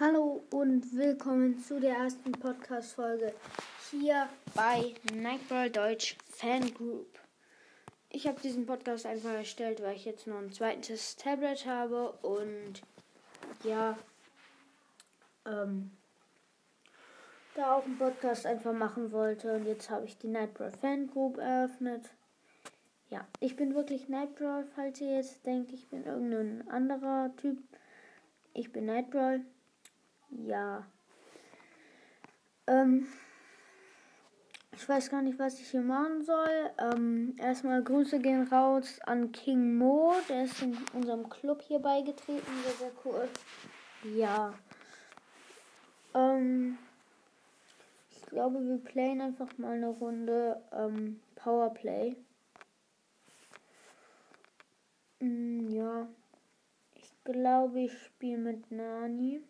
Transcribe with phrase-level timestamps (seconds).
[0.00, 3.34] und willkommen zu der ersten Podcast-Folge
[3.90, 7.18] hier bei Nightball Deutsch Fan Group.
[8.08, 12.80] Ich habe diesen Podcast einfach erstellt, weil ich jetzt noch ein zweites Tablet habe und
[13.64, 13.98] ja,
[15.44, 15.90] ähm,
[17.56, 21.38] da auch einen Podcast einfach machen wollte und jetzt habe ich die Nightball Fan Group
[21.38, 22.08] eröffnet.
[23.10, 27.58] Ja, ich bin wirklich Nightbrawl, falls ihr jetzt denkt, ich bin irgendein anderer Typ.
[28.54, 29.44] Ich bin Nightbrawl.
[30.30, 30.86] Ja.
[32.66, 33.06] Ähm,
[34.72, 36.70] ich weiß gar nicht, was ich hier machen soll.
[36.78, 40.14] Ähm, erstmal Grüße gehen raus an King Mo.
[40.28, 42.46] Der ist in unserem Club hier beigetreten.
[42.64, 43.28] Sehr, sehr cool.
[44.14, 44.54] Ja.
[46.14, 46.78] Ähm,
[48.10, 52.16] ich glaube, wir playen einfach mal eine Runde ähm, Powerplay.
[55.20, 56.06] Mm, ja.
[56.94, 59.42] Ich glaube, ich spiele mit Nani.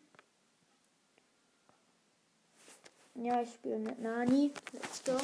[3.20, 4.52] Ja, ich spiele mit Nani.
[4.72, 5.18] Let's go.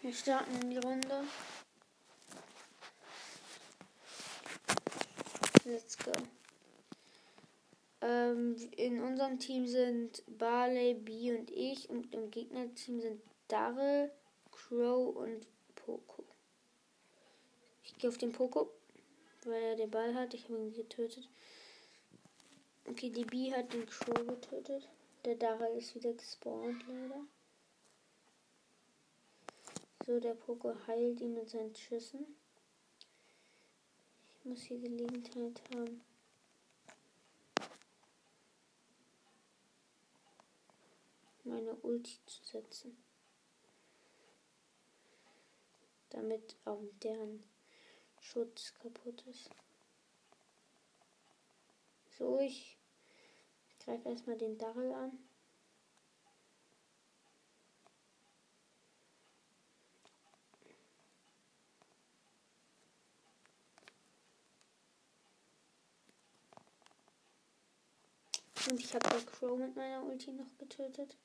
[0.00, 1.24] Wir starten in die Runde.
[5.66, 6.12] Let's go.
[8.00, 14.10] Ähm, in unserem Team sind Barley, B und ich und im Gegnerteam sind Darrell,
[14.50, 16.24] Crow und Poco.
[17.84, 18.70] Ich gehe auf den Poco,
[19.44, 20.32] weil er den Ball hat.
[20.32, 21.28] Ich habe ihn getötet.
[22.92, 24.86] Okay, die B hat den Crow getötet.
[25.24, 27.24] Der Darrell ist wieder gespawnt, leider.
[30.04, 32.26] So, der Poco heilt ihn mit seinen Schüssen.
[34.28, 36.02] Ich muss hier Gelegenheit haben.
[41.44, 43.02] meine Ulti zu setzen.
[46.10, 47.42] Damit auch deren
[48.20, 49.48] Schutz kaputt ist.
[52.18, 52.78] So, ich
[53.84, 55.18] greife erstmal den Darrell an.
[68.70, 71.16] Und ich habe der Crow mit meiner Ulti noch getötet.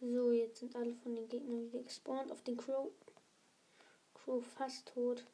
[0.00, 2.90] So, jetzt sind alle von den Gegnern wieder gespawnt auf den Crow.
[4.14, 5.24] Crow fast tot.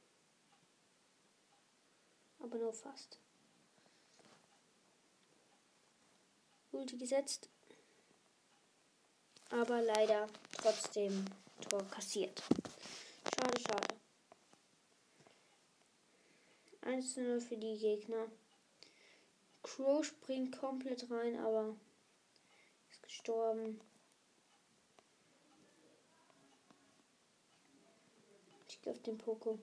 [2.48, 3.18] Aber nur fast.
[6.72, 7.50] Ulti gesetzt.
[9.50, 11.26] Aber leider trotzdem
[11.68, 12.42] Tor kassiert.
[13.34, 13.94] Schade, schade.
[16.80, 18.30] 1 zu 0 für die Gegner.
[19.62, 21.76] Crow springt komplett rein, aber
[22.90, 23.78] ist gestorben.
[28.68, 29.58] Ich gehe auf den Poko.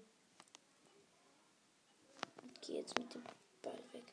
[2.65, 3.23] Gehe jetzt mit dem
[3.61, 4.03] Ball weg.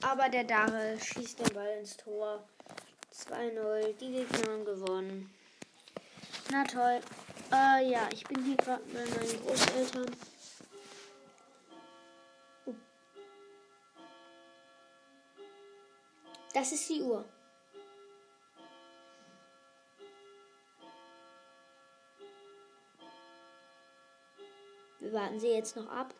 [0.00, 2.42] Aber der Dare schießt den Ball ins Tor.
[3.12, 3.92] 2-0.
[3.98, 5.34] Die Gegner haben gewonnen.
[6.50, 7.00] Na toll.
[7.52, 10.16] Äh, ja, ich bin hier gerade bei meinen Großeltern.
[16.54, 17.24] Das ist die Uhr.
[25.00, 26.14] Wir warten sie jetzt noch ab.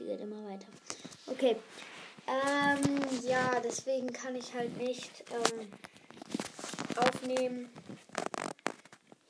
[0.00, 0.66] Sie geht immer weiter.
[1.28, 1.56] Okay.
[2.26, 5.70] Ähm, ja, deswegen kann ich halt nicht ähm,
[6.96, 7.70] aufnehmen.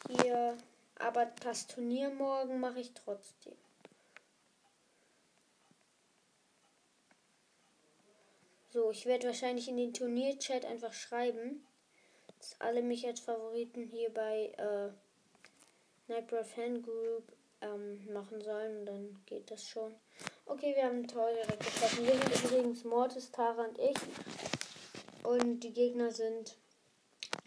[0.09, 0.57] Hier.
[0.99, 3.57] Aber das Turnier morgen mache ich trotzdem.
[8.73, 11.67] So, ich werde wahrscheinlich in den Turnierchat einfach schreiben
[12.41, 14.91] dass alle mich als Favoriten hier bei äh,
[16.11, 18.87] Nightbra Fan Group ähm, machen sollen.
[18.87, 19.95] Dann geht das schon.
[20.53, 22.05] Okay, wir haben ein Tor direkt geschossen.
[22.05, 23.97] Wir sind übrigens Mortis, Tara und ich.
[25.23, 26.57] Und die Gegner sind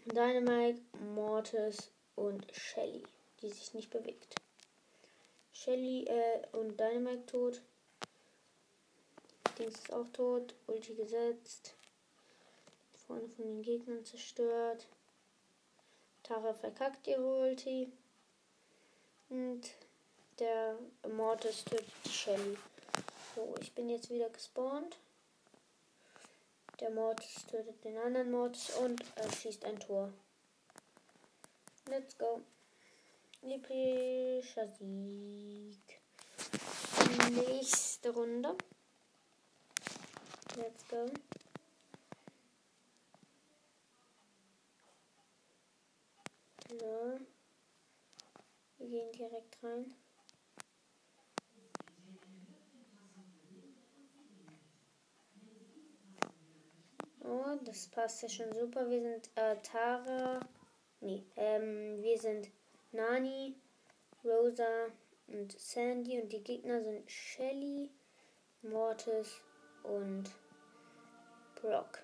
[0.06, 0.80] Dynamite,
[1.14, 3.02] Mortis und Shelly,
[3.42, 4.36] die sich nicht bewegt.
[5.52, 7.62] Shelly äh, und Dynamite tot.
[9.58, 10.54] Dings ist auch tot.
[10.66, 11.74] Ulti gesetzt
[13.06, 14.86] vorne von den Gegnern zerstört.
[16.22, 17.92] Tara verkackt ihre Ulti.
[19.28, 19.74] Und
[20.38, 22.56] der Mortis tötet Shelly.
[23.34, 24.96] So, ich bin jetzt wieder gespawnt.
[26.78, 30.12] Der Mortis tötet den anderen Mortis und er schießt ein Tor.
[31.86, 32.42] Let's go.
[33.42, 36.00] Epischer Sieg.
[37.32, 38.56] Nächste Runde.
[40.56, 41.10] Let's go.
[48.78, 49.94] Wir gehen direkt rein.
[57.26, 58.88] Oh, das passt ja schon super.
[58.88, 60.40] Wir sind äh, Tara.
[61.00, 62.50] Nee, ähm, wir sind
[62.92, 63.54] Nani,
[64.22, 64.88] Rosa
[65.26, 67.90] und Sandy und die Gegner sind Shelly,
[68.62, 69.40] Mortis
[69.82, 70.24] und
[71.60, 72.02] Brock.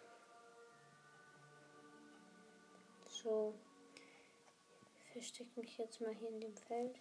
[3.06, 3.54] So.
[5.04, 6.98] Ich verstecke mich jetzt mal hier in dem Feld.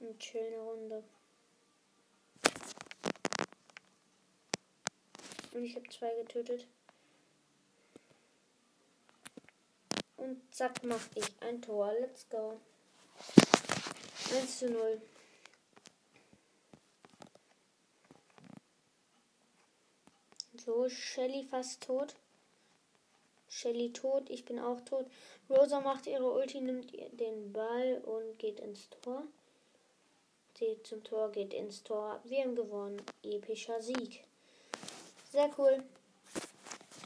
[0.00, 1.04] Und eine Runde.
[5.52, 6.66] Und ich habe zwei getötet.
[10.16, 11.92] Und zack, mach ich ein Tor.
[11.92, 12.60] Let's go.
[14.32, 15.00] 1 zu 0.
[20.64, 22.14] So, Shelly fast tot.
[23.48, 25.06] Shelly tot, ich bin auch tot.
[25.48, 29.24] Rosa macht ihre Ulti, nimmt den Ball und geht ins Tor.
[30.58, 32.20] Sie zum Tor, geht ins Tor.
[32.24, 33.02] Wir haben gewonnen.
[33.22, 34.24] Epischer Sieg.
[35.30, 35.82] Sehr cool.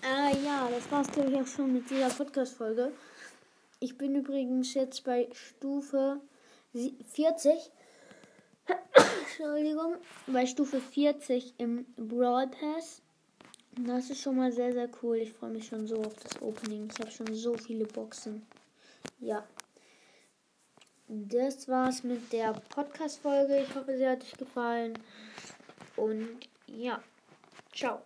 [0.02, 2.92] Äh, ja, das war's, glaube ich, auch schon mit dieser Podcast-Folge.
[3.80, 6.20] Ich bin übrigens jetzt bei Stufe
[6.72, 7.70] 40.
[9.20, 9.96] Entschuldigung.
[10.26, 13.02] Bei Stufe 40 im Brawl Pass.
[13.76, 15.18] Das ist schon mal sehr, sehr cool.
[15.18, 16.88] Ich freue mich schon so auf das Opening.
[16.90, 18.46] Ich habe schon so viele Boxen.
[19.20, 19.44] Ja.
[21.08, 23.60] Das war's mit der Podcast-Folge.
[23.68, 24.98] Ich hoffe, sie hat euch gefallen.
[25.96, 27.02] Und ja.
[27.74, 28.00] Ciao.